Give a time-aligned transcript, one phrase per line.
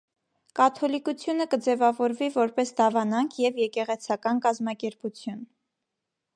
[0.59, 5.49] Կաթոլիկութիւնը կը ձեւաւորուի որպէս դաւանանք եւ եկեղեցական կազմակերպութիւն։